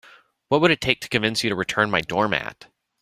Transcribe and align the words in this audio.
What 0.47 0.61
would 0.61 0.71
it 0.71 0.81
take 0.81 0.99
to 1.01 1.07
convince 1.07 1.43
you 1.43 1.51
to 1.51 1.55
return 1.55 1.91
my 1.91 2.01
doormat? 2.01 2.65